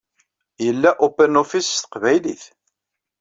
Yella 0.65 0.91
OpenOffice 1.05 1.69
s 1.75 1.79
teqbaylit. 1.83 2.43